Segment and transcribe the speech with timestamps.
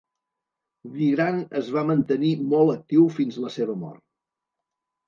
[0.95, 4.07] Vigran es va mantenir molt actiu fins la seva mort.